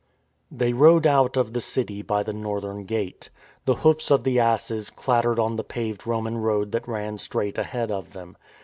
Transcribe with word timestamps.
They 0.49 0.73
rode 0.73 1.05
out 1.05 1.37
of 1.37 1.53
the 1.53 1.61
city 1.61 2.01
by 2.01 2.23
the 2.23 2.33
northern 2.33 2.85
gate. 2.85 3.29
The 3.65 3.75
hoofs 3.85 4.09
of 4.09 4.23
the 4.23 4.39
asses 4.39 4.89
clattered 4.89 5.37
on 5.37 5.57
the 5.57 5.63
paved 5.63 6.07
Roman 6.07 6.39
road 6.39 6.71
that 6.71 6.87
ran 6.87 7.19
straight 7.19 7.59
ahead 7.59 7.91
of 7.91 8.13
them. 8.13 8.35